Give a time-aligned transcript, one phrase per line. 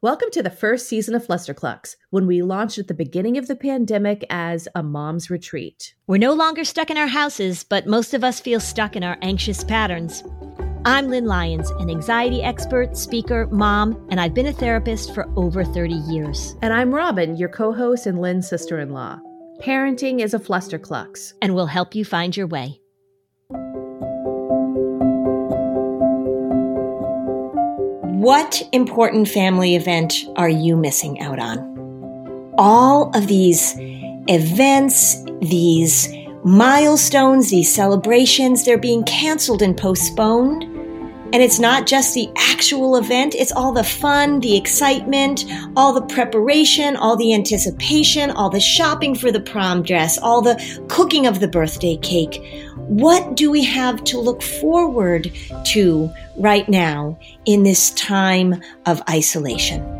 [0.00, 3.56] Welcome to the first season of Flusterclux, when we launched at the beginning of the
[3.56, 5.92] pandemic as a mom's retreat.
[6.06, 9.18] We're no longer stuck in our houses, but most of us feel stuck in our
[9.22, 10.22] anxious patterns.
[10.84, 15.64] I'm Lynn Lyons, an anxiety expert, speaker, mom, and I've been a therapist for over
[15.64, 16.54] 30 years.
[16.62, 19.18] And I'm Robin, your co host and Lynn's sister in law.
[19.62, 22.77] Parenting is a Flusterclux, and we'll help you find your way.
[28.28, 32.52] What important family event are you missing out on?
[32.58, 40.62] All of these events, these milestones, these celebrations, they're being canceled and postponed.
[41.30, 45.44] And it's not just the actual event, it's all the fun, the excitement,
[45.76, 50.56] all the preparation, all the anticipation, all the shopping for the prom dress, all the
[50.88, 52.42] cooking of the birthday cake.
[52.76, 55.30] What do we have to look forward
[55.66, 59.97] to right now in this time of isolation?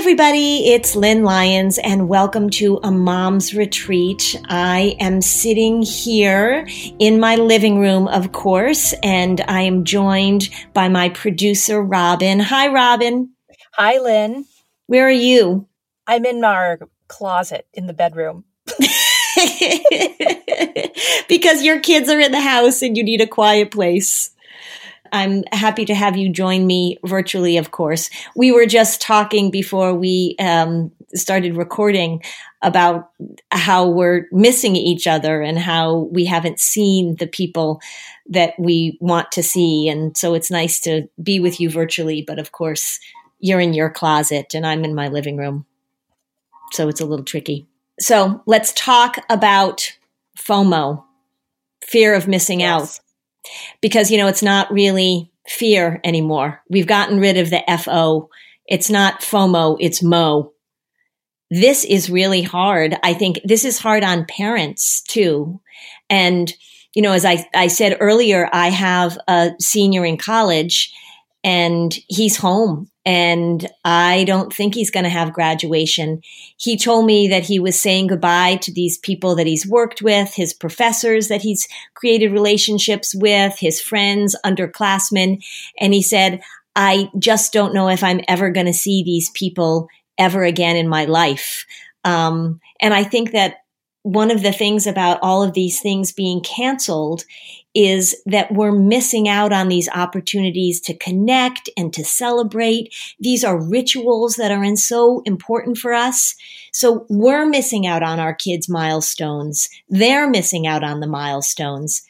[0.00, 0.72] Everybody.
[0.72, 4.34] It's Lynn Lyons, and welcome to a mom's retreat.
[4.48, 6.66] I am sitting here
[6.98, 12.40] in my living room, of course, and I am joined by my producer, Robin.
[12.40, 13.34] Hi, Robin.
[13.74, 14.46] Hi, Lynn.
[14.86, 15.68] Where are you?
[16.06, 16.78] I'm in our
[17.08, 18.44] closet in the bedroom.
[21.28, 24.30] because your kids are in the house and you need a quiet place.
[25.12, 28.10] I'm happy to have you join me virtually, of course.
[28.34, 32.22] We were just talking before we um, started recording
[32.62, 33.10] about
[33.50, 37.80] how we're missing each other and how we haven't seen the people
[38.28, 39.88] that we want to see.
[39.88, 43.00] And so it's nice to be with you virtually, but of course,
[43.38, 45.66] you're in your closet and I'm in my living room.
[46.72, 47.66] So it's a little tricky.
[47.98, 49.96] So let's talk about
[50.38, 51.04] FOMO,
[51.82, 52.70] fear of missing yes.
[52.70, 53.00] out
[53.80, 56.62] because you know it's not really fear anymore.
[56.68, 58.28] We've gotten rid of the FO.
[58.66, 60.52] It's not FOMO, it's MO.
[61.50, 62.96] This is really hard.
[63.02, 65.60] I think this is hard on parents too.
[66.08, 66.52] And
[66.94, 70.92] you know, as I, I said earlier, I have a senior in college
[71.44, 76.20] and he's home and I don't think he's going to have graduation.
[76.58, 80.34] He told me that he was saying goodbye to these people that he's worked with,
[80.34, 85.42] his professors that he's created relationships with, his friends, underclassmen.
[85.78, 86.42] And he said,
[86.76, 90.88] I just don't know if I'm ever going to see these people ever again in
[90.88, 91.64] my life.
[92.04, 93.56] Um, and I think that
[94.02, 97.24] one of the things about all of these things being canceled
[97.74, 102.92] is that we're missing out on these opportunities to connect and to celebrate.
[103.20, 106.34] These are rituals that are so important for us.
[106.72, 109.68] So we're missing out on our kids' milestones.
[109.88, 112.02] They're missing out on the milestones.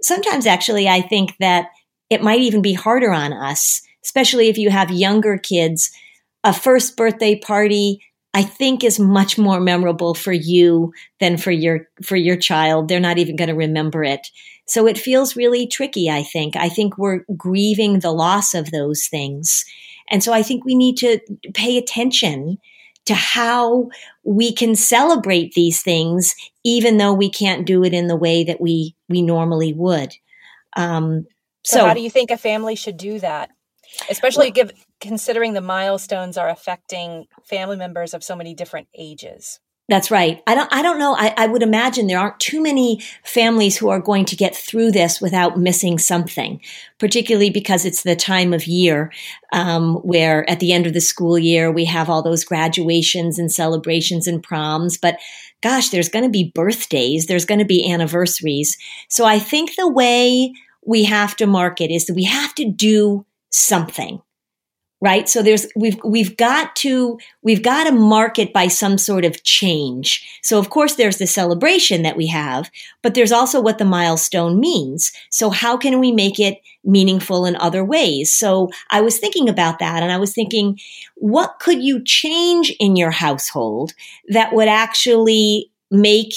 [0.00, 1.70] Sometimes actually, I think that
[2.10, 5.90] it might even be harder on us, especially if you have younger kids.
[6.44, 8.00] A first birthday party,
[8.32, 12.86] I think is much more memorable for you than for your for your child.
[12.86, 14.28] They're not even going to remember it.
[14.68, 16.54] So it feels really tricky, I think.
[16.56, 19.64] I think we're grieving the loss of those things.
[20.10, 21.18] And so I think we need to
[21.54, 22.58] pay attention
[23.06, 23.88] to how
[24.22, 26.34] we can celebrate these things,
[26.64, 30.14] even though we can't do it in the way that we, we normally would.
[30.76, 31.26] Um,
[31.64, 33.50] so, so, how do you think a family should do that?
[34.10, 39.60] Especially well, give, considering the milestones are affecting family members of so many different ages.
[39.88, 40.42] That's right.
[40.46, 41.16] I don't, I don't know.
[41.16, 44.90] I, I, would imagine there aren't too many families who are going to get through
[44.90, 46.60] this without missing something,
[46.98, 49.10] particularly because it's the time of year
[49.54, 53.50] um, where at the end of the school year we have all those graduations and
[53.50, 54.98] celebrations and proms.
[54.98, 55.18] But
[55.62, 58.76] gosh, there's going to be birthdays, there's going to be anniversaries.
[59.08, 60.52] So I think the way
[60.84, 64.20] we have to market is that we have to do something
[65.00, 65.28] right?
[65.28, 70.40] So there's we've we've got to we've got to market by some sort of change.
[70.42, 72.70] So of course there's the celebration that we have
[73.02, 75.12] but there's also what the milestone means.
[75.30, 78.34] So how can we make it meaningful in other ways?
[78.34, 80.78] So i was thinking about that and i was thinking
[81.16, 83.92] what could you change in your household
[84.28, 86.32] that would actually make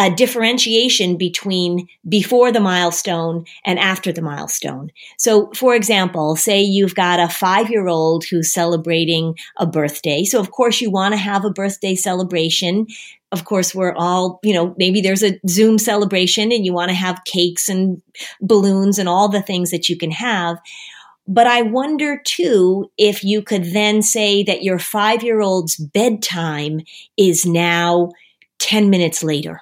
[0.00, 4.90] a differentiation between before the milestone and after the milestone.
[5.18, 10.24] So, for example, say you've got a five year old who's celebrating a birthday.
[10.24, 12.86] So, of course, you want to have a birthday celebration.
[13.30, 16.96] Of course, we're all, you know, maybe there's a Zoom celebration and you want to
[16.96, 18.00] have cakes and
[18.40, 20.56] balloons and all the things that you can have.
[21.28, 26.80] But I wonder too if you could then say that your five year old's bedtime
[27.18, 28.12] is now
[28.60, 29.60] 10 minutes later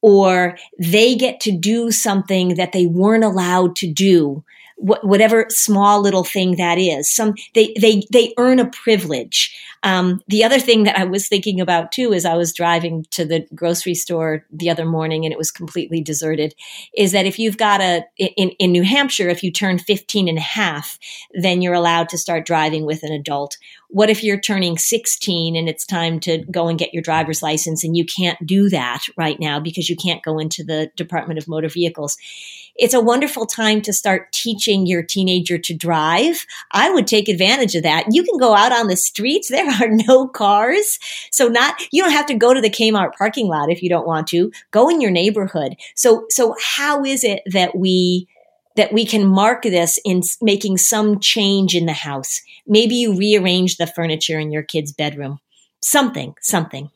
[0.00, 4.44] or they get to do something that they weren't allowed to do
[4.78, 7.10] wh- whatever small little thing that is.
[7.10, 9.56] Some they they they earn a privilege.
[9.84, 13.24] Um, the other thing that i was thinking about too is i was driving to
[13.24, 16.52] the grocery store the other morning and it was completely deserted
[16.96, 20.36] is that if you've got a in, in new hampshire if you turn 15 and
[20.38, 20.98] a half
[21.32, 23.56] then you're allowed to start driving with an adult.
[23.88, 27.84] What if you're turning 16 and it's time to go and get your driver's license
[27.84, 31.48] and you can't do that right now because you can't go into the department of
[31.48, 32.16] motor vehicles
[32.78, 36.46] it's a wonderful time to start teaching your teenager to drive.
[36.70, 38.06] I would take advantage of that.
[38.10, 39.50] You can go out on the streets.
[39.58, 41.00] There are no cars.
[41.32, 44.06] So not, you don't have to go to the Kmart parking lot if you don't
[44.06, 44.52] want to.
[44.70, 45.74] Go in your neighborhood.
[45.96, 48.28] So, so how is it that we,
[48.76, 52.40] that we can mark this in making some change in the house?
[52.68, 55.40] Maybe you rearrange the furniture in your kid's bedroom.
[55.80, 56.90] Something, something.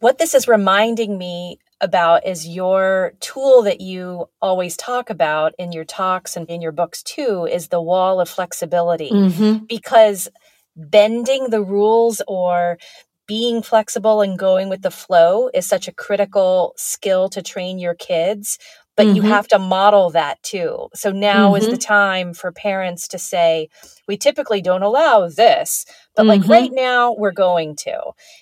[0.00, 5.72] What this is reminding me about is your tool that you always talk about in
[5.72, 9.64] your talks and in your books too is the wall of flexibility mm-hmm.
[9.66, 10.28] because
[10.76, 12.78] bending the rules or
[13.26, 17.94] being flexible and going with the flow is such a critical skill to train your
[17.94, 18.58] kids
[18.98, 19.16] but mm-hmm.
[19.16, 20.88] you have to model that too.
[20.92, 21.62] So now mm-hmm.
[21.62, 23.68] is the time for parents to say,
[24.08, 25.86] we typically don't allow this,
[26.16, 26.28] but mm-hmm.
[26.28, 28.00] like right now we're going to.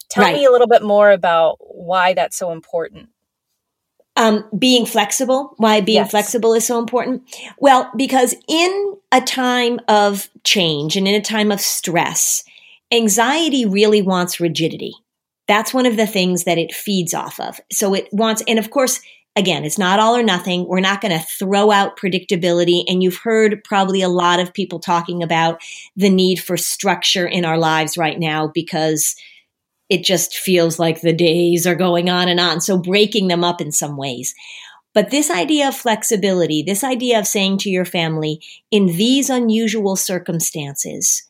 [0.08, 0.34] Tell right.
[0.34, 3.10] me a little bit more about why that's so important.
[4.18, 6.10] Um, being flexible, why being yes.
[6.10, 7.22] flexible is so important?
[7.58, 12.42] Well, because in a time of change and in a time of stress,
[12.90, 14.94] anxiety really wants rigidity.
[15.48, 17.60] That's one of the things that it feeds off of.
[17.70, 19.00] So it wants, and of course,
[19.36, 20.66] again, it's not all or nothing.
[20.66, 22.84] We're not going to throw out predictability.
[22.88, 25.60] And you've heard probably a lot of people talking about
[25.94, 29.14] the need for structure in our lives right now because
[29.88, 32.60] it just feels like the days are going on and on.
[32.60, 34.34] So breaking them up in some ways.
[34.94, 38.40] But this idea of flexibility, this idea of saying to your family,
[38.70, 41.22] in these unusual circumstances,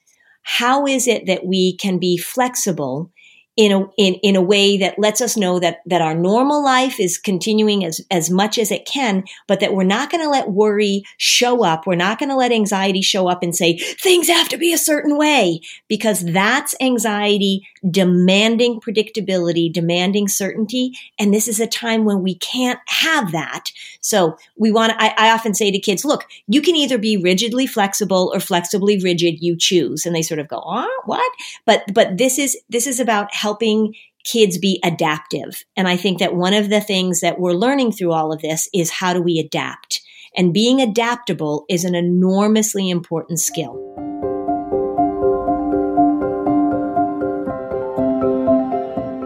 [0.42, 3.10] how is it that we can be flexible
[3.56, 7.00] in a in, in a way that lets us know that that our normal life
[7.00, 10.50] is continuing as as much as it can but that we're not going to let
[10.50, 11.86] worry show up.
[11.86, 14.78] We're not going to let anxiety show up and say things have to be a
[14.78, 22.22] certain way because that's anxiety demanding predictability demanding certainty and this is a time when
[22.22, 23.70] we can't have that.
[24.00, 27.66] So we want I, I often say to kids look you can either be rigidly
[27.66, 31.32] flexible or flexibly rigid you choose and they sort of go oh what?
[31.64, 33.94] But but this is this is about helping
[34.24, 35.64] kids be adaptive.
[35.76, 38.68] And I think that one of the things that we're learning through all of this
[38.74, 40.00] is how do we adapt?
[40.36, 43.74] And being adaptable is an enormously important skill.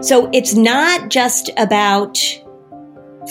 [0.03, 2.19] So it's not just about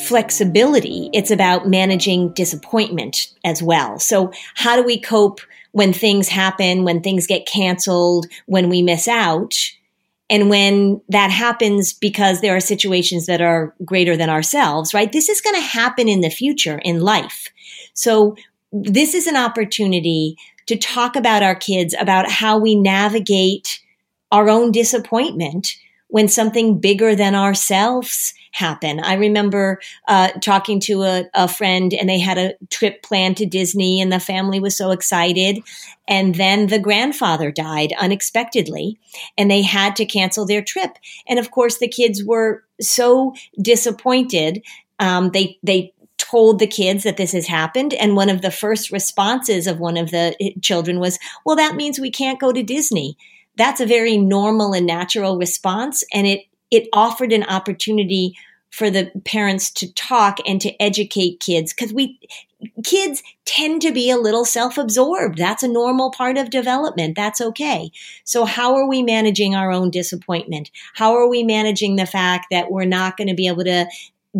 [0.08, 4.00] flexibility, it's about managing disappointment as well.
[4.00, 9.06] So, how do we cope when things happen, when things get canceled, when we miss
[9.06, 9.54] out?
[10.30, 15.10] And when that happens because there are situations that are greater than ourselves, right?
[15.10, 17.48] This is going to happen in the future in life.
[17.94, 18.36] So
[18.72, 23.80] this is an opportunity to talk about our kids, about how we navigate
[24.30, 25.74] our own disappointment
[26.10, 29.00] when something bigger than ourselves happen.
[29.00, 33.46] I remember uh, talking to a, a, friend and they had a trip planned to
[33.46, 35.60] Disney and the family was so excited.
[36.08, 38.98] And then the grandfather died unexpectedly
[39.38, 40.98] and they had to cancel their trip.
[41.28, 44.62] And of course, the kids were so disappointed.
[44.98, 47.94] Um, they, they told the kids that this has happened.
[47.94, 51.76] And one of the first responses of one of the eh, children was, well, that
[51.76, 53.16] means we can't go to Disney.
[53.60, 56.02] That's a very normal and natural response.
[56.14, 56.40] And it
[56.70, 58.34] it offered an opportunity
[58.70, 62.18] for the parents to talk and to educate kids because we
[62.84, 65.36] kids tend to be a little self-absorbed.
[65.36, 67.16] That's a normal part of development.
[67.16, 67.90] That's okay.
[68.24, 70.70] So how are we managing our own disappointment?
[70.94, 73.86] How are we managing the fact that we're not going to be able to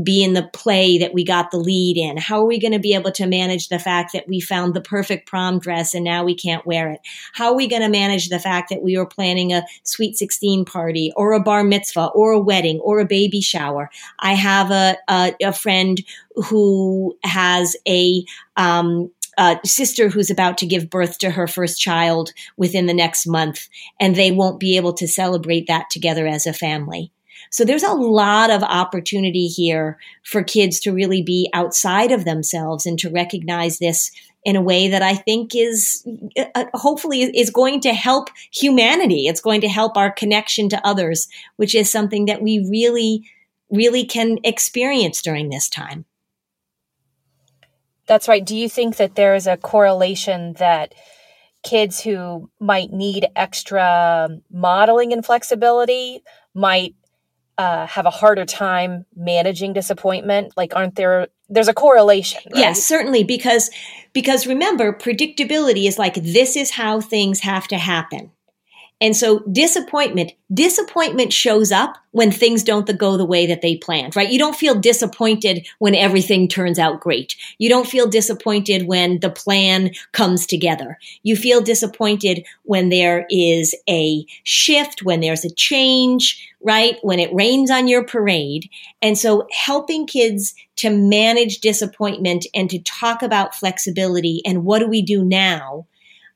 [0.03, 2.17] be in the play that we got the lead in?
[2.17, 4.81] How are we going to be able to manage the fact that we found the
[4.81, 7.01] perfect prom dress and now we can't wear it?
[7.33, 10.65] How are we going to manage the fact that we were planning a sweet 16
[10.65, 13.91] party or a bar mitzvah or a wedding or a baby shower?
[14.21, 16.01] I have a, a, a friend
[16.35, 18.25] who has a,
[18.57, 23.27] um, uh, sister who's about to give birth to her first child within the next
[23.27, 23.69] month,
[23.99, 27.11] and they won't be able to celebrate that together as a family.
[27.51, 32.87] So there's a lot of opportunity here for kids to really be outside of themselves
[32.87, 34.13] and to recognize this
[34.45, 36.07] in a way that I think is
[36.55, 39.27] uh, hopefully is going to help humanity.
[39.27, 43.29] It's going to help our connection to others, which is something that we really,
[43.71, 46.05] really can experience during this time.
[48.07, 48.45] That's right.
[48.45, 50.95] Do you think that there is a correlation that
[51.63, 56.23] kids who might need extra modeling and flexibility
[56.55, 56.95] might
[57.61, 62.61] uh, have a harder time managing disappointment like aren't there there's a correlation right?
[62.61, 63.71] yes certainly because
[64.15, 68.31] because remember predictability is like this is how things have to happen
[69.01, 74.15] and so disappointment, disappointment shows up when things don't go the way that they planned,
[74.15, 74.31] right?
[74.31, 77.35] You don't feel disappointed when everything turns out great.
[77.59, 80.99] You don't feel disappointed when the plan comes together.
[81.23, 86.97] You feel disappointed when there is a shift, when there's a change, right?
[87.01, 88.69] When it rains on your parade.
[89.01, 94.89] And so helping kids to manage disappointment and to talk about flexibility and what do
[94.89, 95.87] we do now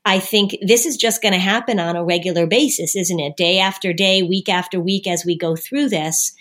[0.05, 3.37] I think this is just going to happen on a regular basis, isn't it?
[3.37, 6.33] Day after day, week after week, as we go through this.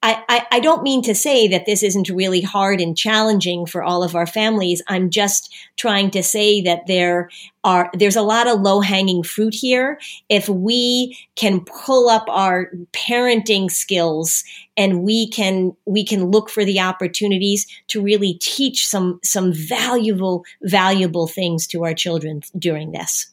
[0.00, 3.82] I, I, I, don't mean to say that this isn't really hard and challenging for
[3.82, 4.80] all of our families.
[4.86, 7.30] I'm just trying to say that there
[7.64, 9.98] are there's a lot of low hanging fruit here.
[10.28, 14.44] If we can pull up our parenting skills
[14.76, 20.44] and we can we can look for the opportunities to really teach some some valuable
[20.62, 23.32] valuable things to our children during this.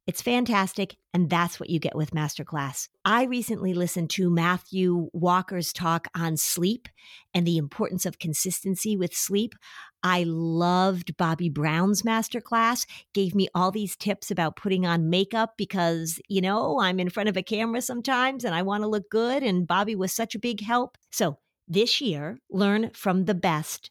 [0.07, 2.89] It's fantastic, and that's what you get with Masterclass.
[3.07, 6.91] I recently listened to Matthew Walker's talk on sleep
[7.33, 9.55] and the importance of consistency with sleep.
[10.03, 12.85] I loved Bobbi Brown's masterclass,
[13.15, 17.31] gave me all these tips about putting on makeup because, you know, I'm in front
[17.31, 19.43] of a camera sometimes and I want to look good.
[19.43, 20.99] And Bobbi was such a big help.
[21.11, 23.91] So this year, learn from the best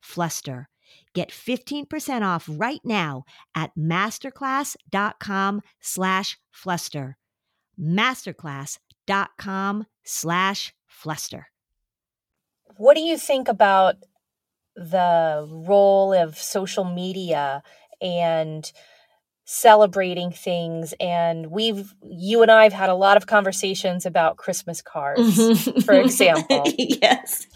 [0.00, 0.68] fluster.
[1.14, 3.24] Get 15% off right now
[3.54, 7.16] at masterclass.com slash fluster.
[7.80, 11.46] Masterclass.com slash fluster.
[12.76, 13.96] What do you think about
[14.76, 17.64] the role of social media
[18.00, 18.70] and
[19.50, 25.38] celebrating things and we've you and I've had a lot of conversations about Christmas cards
[25.38, 25.80] mm-hmm.
[25.80, 27.46] for example yes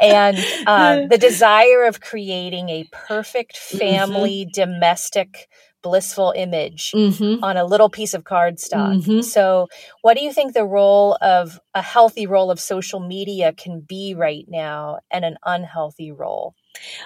[0.00, 3.76] and uh, the desire of creating a perfect mm-hmm.
[3.76, 4.62] family mm-hmm.
[4.62, 5.50] domestic
[5.82, 7.44] blissful image mm-hmm.
[7.44, 9.20] on a little piece of cardstock mm-hmm.
[9.20, 9.68] so
[10.00, 14.14] what do you think the role of a healthy role of social media can be
[14.14, 16.54] right now and an unhealthy role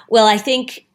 [0.09, 0.87] well I think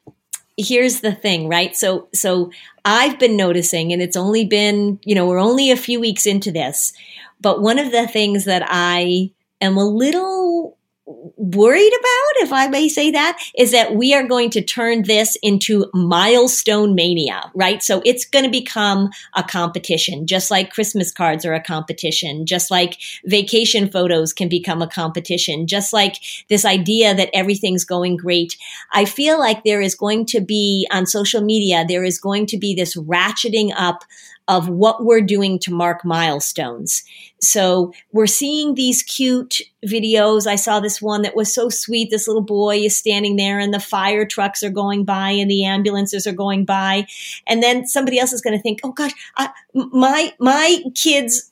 [0.58, 1.76] here's the thing, right?
[1.76, 2.52] So, so
[2.84, 6.52] I've been noticing, and it's only been, you know, we're only a few weeks into
[6.52, 6.94] this,
[7.42, 9.32] but one of the things that I
[9.62, 10.75] am a little
[11.08, 15.38] worried about, if I may say that, is that we are going to turn this
[15.44, 17.84] into milestone mania, right?
[17.84, 22.72] So it's going to become a competition, just like Christmas cards are a competition, just
[22.72, 26.16] like vacation photos can become a competition, just like
[26.50, 28.58] this idea that everything's going great.
[28.92, 32.58] I feel like there is going to be on social media, there is going to
[32.58, 34.04] be this ratcheting up
[34.48, 37.04] of what we're doing to mark milestones.
[37.42, 40.48] So we're seeing these cute videos.
[40.48, 42.10] I saw this one that was so sweet.
[42.10, 45.66] This little boy is standing there and the fire trucks are going by and the
[45.66, 47.08] ambulances are going by.
[47.48, 51.52] And then somebody else is going to think, oh gosh, I, my, my kids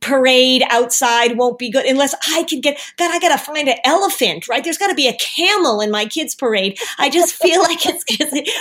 [0.00, 3.78] parade outside won't be good unless I can get, God, I got to find an
[3.84, 4.62] elephant, right?
[4.62, 6.78] There's got to be a camel in my kids' parade.
[6.98, 8.04] I just feel like it's,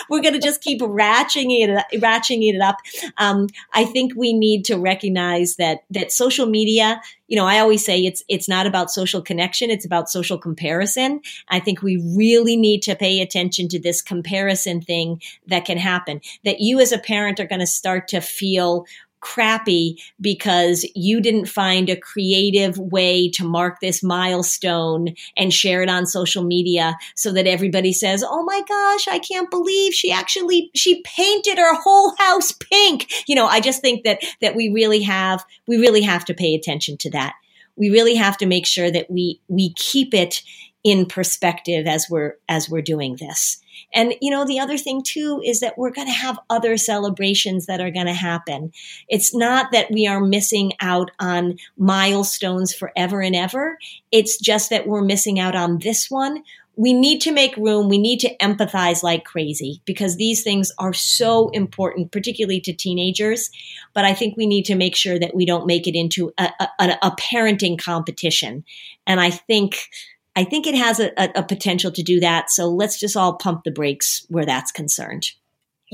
[0.10, 2.78] we're to just keep ratcheting it, ratcheting it up.
[3.18, 7.84] Um, I think we need to recognize that, that social media, you know, I always
[7.84, 9.70] say it's, it's not about social connection.
[9.70, 11.22] It's about social comparison.
[11.50, 16.22] I think we really need to pay attention to this comparison thing that can happen
[16.46, 18.86] that you as a parent are going to start to feel
[19.24, 25.90] crappy because you didn't find a creative way to mark this milestone and share it
[25.90, 30.70] on social media so that everybody says, "Oh my gosh, I can't believe she actually
[30.76, 35.02] she painted her whole house pink." You know, I just think that that we really
[35.04, 37.34] have we really have to pay attention to that.
[37.76, 40.44] We really have to make sure that we we keep it
[40.84, 43.63] in perspective as we're as we're doing this.
[43.94, 47.66] And you know, the other thing too is that we're going to have other celebrations
[47.66, 48.72] that are going to happen.
[49.08, 53.78] It's not that we are missing out on milestones forever and ever.
[54.12, 56.44] It's just that we're missing out on this one.
[56.76, 57.88] We need to make room.
[57.88, 63.52] We need to empathize like crazy because these things are so important, particularly to teenagers.
[63.94, 66.50] But I think we need to make sure that we don't make it into a,
[66.60, 68.64] a, a parenting competition.
[69.06, 69.88] And I think
[70.36, 72.50] I think it has a, a, a potential to do that.
[72.50, 75.32] So let's just all pump the brakes where that's concerned.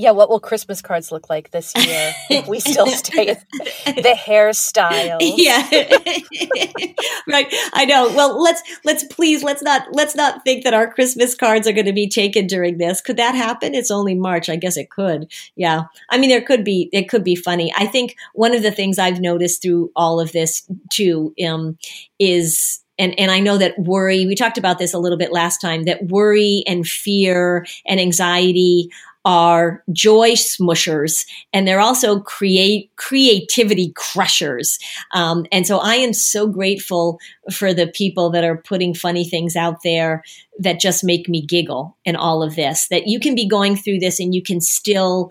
[0.00, 3.36] Yeah, what will Christmas cards look like this year if we still stay
[3.84, 5.18] the hairstyle?
[5.36, 5.60] Yeah.
[7.28, 7.46] right.
[7.74, 8.08] I know.
[8.08, 11.86] Well, let's let's please let's not let's not think that our Christmas cards are going
[11.86, 13.02] to be taken during this.
[13.02, 13.74] Could that happen?
[13.74, 14.48] It's only March.
[14.48, 15.30] I guess it could.
[15.54, 15.84] Yeah.
[16.08, 17.70] I mean there could be it could be funny.
[17.76, 21.76] I think one of the things I've noticed through all of this too um,
[22.18, 25.60] is and and I know that worry, we talked about this a little bit last
[25.60, 28.90] time, that worry and fear and anxiety
[29.24, 34.78] are joy smushers and they're also create creativity crushers.
[35.12, 37.18] Um, and so I am so grateful
[37.52, 40.22] for the people that are putting funny things out there
[40.58, 42.88] that just make me giggle in all of this.
[42.88, 45.30] That you can be going through this and you can still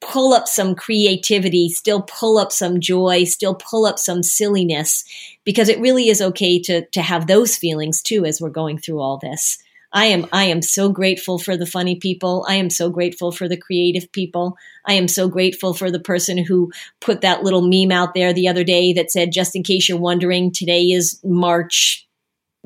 [0.00, 5.04] pull up some creativity, still pull up some joy, still pull up some silliness,
[5.44, 9.00] because it really is okay to to have those feelings too as we're going through
[9.00, 9.58] all this.
[9.94, 12.44] I am I am so grateful for the funny people.
[12.48, 14.56] I am so grateful for the creative people.
[14.84, 18.48] I am so grateful for the person who put that little meme out there the
[18.48, 22.08] other day that said just in case you're wondering today is March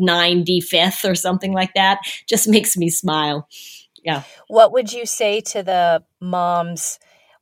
[0.00, 1.98] 95th or something like that.
[2.26, 3.46] Just makes me smile.
[4.02, 4.22] Yeah.
[4.46, 6.98] What would you say to the moms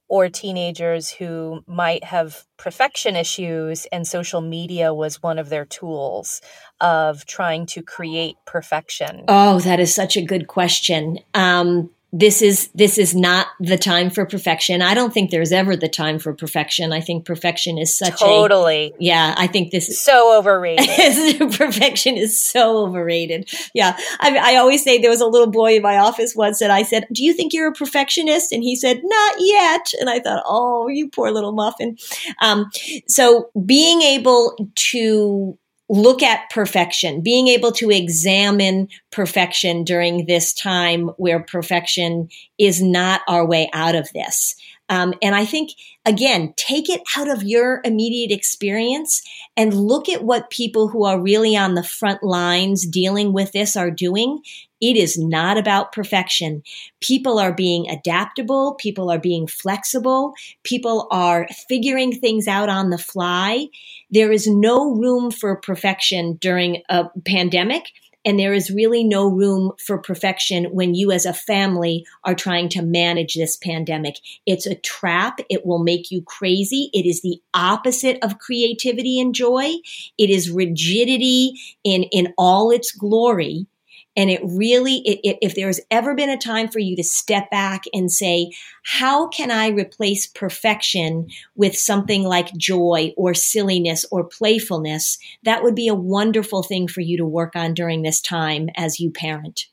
[0.09, 6.41] or teenagers who might have perfection issues and social media was one of their tools
[6.81, 9.25] of trying to create perfection?
[9.29, 11.19] Oh, that is such a good question.
[11.35, 14.81] Um, this is this is not the time for perfection.
[14.81, 16.93] I don't think there's ever the time for perfection.
[16.93, 18.93] I think perfection is such totally.
[18.95, 21.53] A, yeah, I think this is so overrated.
[21.53, 23.51] perfection is so overrated.
[23.75, 26.71] Yeah, I, I always say there was a little boy in my office once that
[26.71, 30.21] I said, "Do you think you're a perfectionist?" And he said, "Not yet." And I
[30.21, 31.99] thought, "Oh, you poor little muffin."
[32.41, 32.71] Um,
[33.09, 34.57] so being able
[34.93, 42.83] to look at perfection, being able to examine perfection during this time where perfection is
[42.83, 44.57] not our way out of this.
[44.89, 45.71] Um, and I think,
[46.05, 49.23] again, take it out of your immediate experience
[49.57, 53.77] and look at what people who are really on the front lines dealing with this
[53.77, 54.43] are doing.
[54.81, 56.63] It is not about perfection.
[57.01, 58.75] People are being adaptable.
[58.75, 60.35] People are being flexible.
[60.63, 63.67] People are figuring things out on the fly.
[64.11, 67.85] There is no room for perfection during a pandemic.
[68.25, 72.69] And there is really no room for perfection when you as a family are trying
[72.71, 74.17] to manage this pandemic.
[74.47, 75.39] It's a trap.
[75.49, 76.91] It will make you crazy.
[76.93, 79.75] It is the opposite of creativity and joy.
[80.19, 83.69] It is rigidity in, in all its glory.
[84.17, 87.51] And it really, it, it, if there's ever been a time for you to step
[87.51, 88.51] back and say,
[88.85, 95.19] how can I replace perfection with something like joy or silliness or playfulness?
[95.45, 99.01] That would be a wonderful thing for you to work on during this time as
[99.01, 99.67] you parent.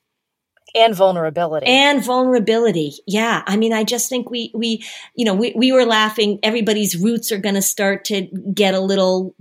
[0.75, 1.67] And vulnerability.
[1.67, 2.93] And vulnerability.
[3.05, 3.43] Yeah.
[3.45, 4.83] I mean i just think we we
[5.15, 6.39] you know we, we were laughing.
[6.41, 8.21] Everybody's roots are going to start to
[8.53, 9.35] get a little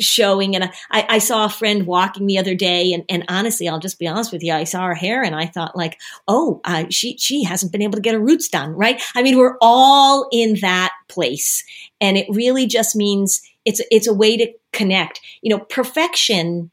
[0.00, 0.54] showing.
[0.54, 3.98] And I, I saw a friend walking the other day, and, and honestly, I'll just
[3.98, 7.16] be honest with you, I saw her hair, and I thought like, oh, uh, she
[7.18, 9.00] she hasn't been able to get her roots done, right?
[9.14, 11.64] I mean, we're all in that place,
[12.00, 15.20] and it really just means it's it's a way to connect.
[15.42, 16.70] You know, perfection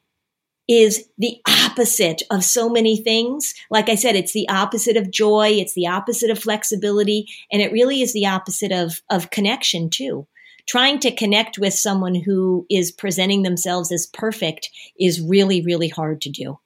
[0.68, 3.54] is the opposite of so many things.
[3.70, 7.72] Like I said, it's the opposite of joy, it's the opposite of flexibility, and it
[7.72, 10.28] really is the opposite of of connection too
[10.68, 16.22] trying to connect with someone who is presenting themselves as perfect is really, really hard
[16.22, 16.60] to do.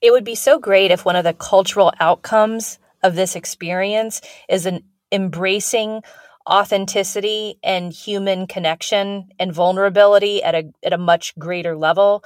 [0.00, 4.66] It would be so great if one of the cultural outcomes of this experience is
[4.66, 6.02] an embracing
[6.50, 12.22] authenticity and human connection and vulnerability at a at a much greater level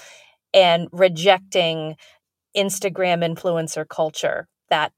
[0.53, 1.97] and rejecting
[2.57, 4.93] Instagram influencer culture that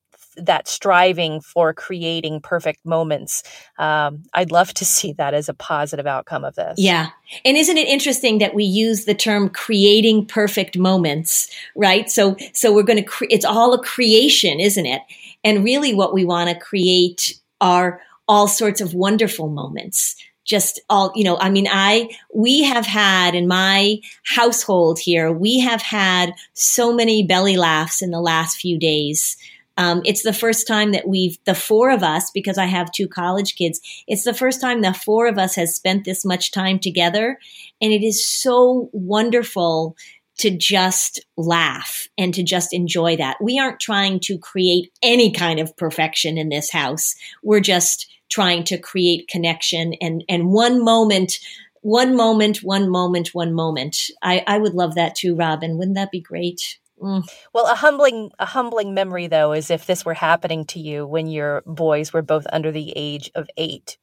[0.46, 3.42] that striving for creating perfect moments.
[3.79, 6.79] Um, I'd love to see that as a positive outcome of this.
[6.79, 7.11] Yeah.
[7.44, 12.11] And isn't it interesting that we use the term creating perfect moments, right?
[12.11, 15.03] So, so we're going to, cre- it's all a creation, isn't it?
[15.44, 21.12] And really what we want to create are all sorts of wonderful moments just all
[21.14, 26.33] you know i mean i we have had in my household here we have had
[26.55, 29.37] so many belly laughs in the last few days
[29.81, 33.09] um, it's the first time that we've, the four of us, because I have two
[33.09, 36.79] college kids, it's the first time the four of us has spent this much time
[36.79, 37.38] together.
[37.81, 39.97] And it is so wonderful
[40.37, 43.38] to just laugh and to just enjoy that.
[43.40, 47.14] We aren't trying to create any kind of perfection in this house.
[47.43, 51.38] We're just trying to create connection and, and one moment,
[51.81, 53.97] one moment, one moment, one moment.
[54.21, 55.79] I, I would love that too, Robin.
[55.79, 56.80] Wouldn't that be great?
[57.01, 57.27] Mm.
[57.55, 61.27] Well, a humbling a humbling memory though is if this were happening to you when
[61.27, 63.97] your boys were both under the age of 8.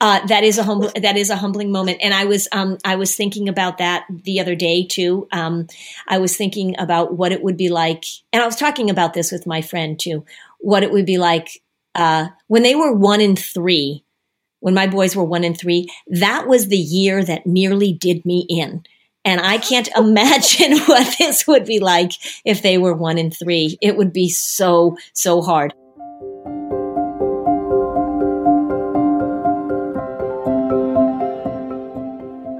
[0.00, 2.96] Uh, that is a humble that is a humbling moment and i was um, i
[2.96, 5.66] was thinking about that the other day too um,
[6.08, 9.30] i was thinking about what it would be like and i was talking about this
[9.30, 10.24] with my friend too
[10.58, 11.62] what it would be like
[11.94, 14.02] uh, when they were one and three
[14.60, 18.46] when my boys were one and three that was the year that nearly did me
[18.48, 18.82] in
[19.24, 22.12] and I can't imagine what this would be like
[22.44, 23.78] if they were one in three.
[23.80, 25.72] It would be so, so hard.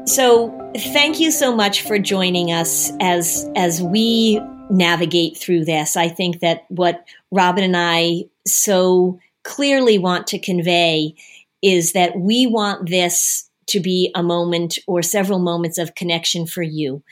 [0.06, 4.40] So, thank you so much for joining us as as we
[4.70, 5.96] navigate through this.
[5.96, 11.14] I think that what Robin and I so clearly want to convey
[11.62, 16.62] is that we want this to be a moment or several moments of connection for
[16.62, 17.02] you.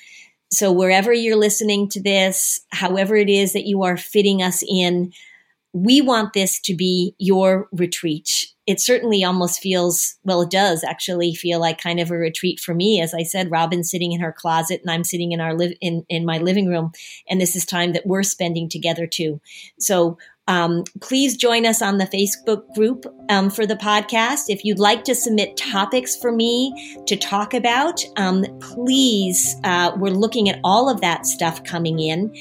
[0.52, 5.12] So, wherever you're listening to this, however it is that you are fitting us in,
[5.72, 8.46] we want this to be your retreat.
[8.66, 12.74] It certainly almost feels, well, it does actually feel like kind of a retreat for
[12.74, 13.00] me.
[13.00, 16.06] As I said, Robin's sitting in her closet and I'm sitting in our live in,
[16.08, 16.92] in my living room.
[17.28, 19.40] And this is time that we're spending together too.
[19.78, 20.16] So
[20.48, 24.44] um, please join us on the Facebook group um, for the podcast.
[24.48, 30.10] If you'd like to submit topics for me to talk about, um, please, uh, we're
[30.10, 32.32] looking at all of that stuff coming in.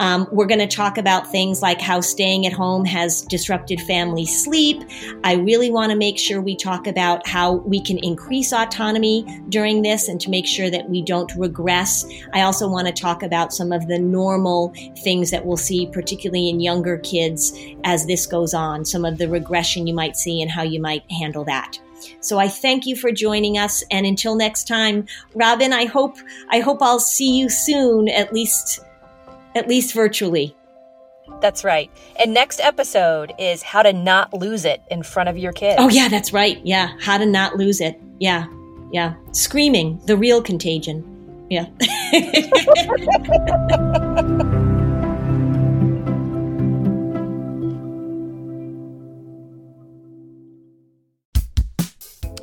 [0.00, 4.26] Um, we're going to talk about things like how staying at home has disrupted family
[4.26, 4.82] sleep.
[5.22, 9.82] I really want to make sure we talk about how we can increase autonomy during
[9.82, 12.04] this and to make sure that we don't regress.
[12.32, 16.48] I also want to talk about some of the normal things that we'll see, particularly
[16.48, 17.52] in younger kids
[17.84, 21.10] as this goes on, some of the regression you might see and how you might
[21.10, 21.78] handle that.
[22.20, 26.18] So I thank you for joining us and until next time, Robin, I hope
[26.50, 28.80] I hope I'll see you soon at least
[29.54, 30.56] at least virtually.
[31.40, 31.90] That's right.
[32.18, 35.76] And next episode is how to not lose it in front of your kids.
[35.78, 36.60] Oh, yeah, that's right.
[36.64, 38.00] Yeah, how to not lose it.
[38.20, 38.46] Yeah,
[38.92, 39.14] yeah.
[39.32, 41.10] Screaming, the real contagion.
[41.50, 41.66] Yeah.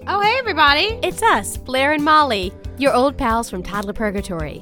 [0.08, 1.00] oh, hey, everybody.
[1.04, 4.62] It's us, Blair and Molly, your old pals from Toddler Purgatory.